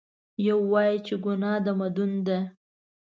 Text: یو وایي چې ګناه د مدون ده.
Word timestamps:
یو 0.47 0.59
وایي 0.71 0.97
چې 1.05 1.13
ګناه 1.25 1.57
د 1.65 1.67
مدون 1.79 2.11
ده. 2.27 2.39